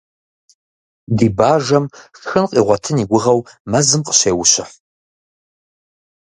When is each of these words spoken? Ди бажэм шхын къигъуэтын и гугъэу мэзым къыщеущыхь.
Ди 1.17 1.27
бажэм 1.37 1.85
шхын 2.19 2.45
къигъуэтын 2.51 2.95
и 3.03 3.05
гугъэу 3.09 3.39
мэзым 3.71 4.01
къыщеущыхь. 4.07 4.73